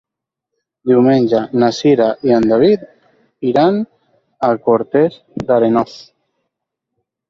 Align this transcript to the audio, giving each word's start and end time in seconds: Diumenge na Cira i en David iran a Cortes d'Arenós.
Diumenge 0.91 1.41
na 1.65 1.69
Cira 1.81 2.07
i 2.29 2.33
en 2.39 2.49
David 2.55 2.89
iran 3.53 3.81
a 4.51 4.53
Cortes 4.67 5.23
d'Arenós. 5.49 5.99